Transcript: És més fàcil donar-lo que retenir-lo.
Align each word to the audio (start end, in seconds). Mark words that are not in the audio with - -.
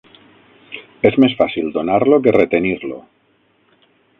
És 1.09 1.17
més 1.25 1.35
fàcil 1.43 1.69
donar-lo 1.77 2.19
que 2.25 2.35
retenir-lo. 2.39 2.99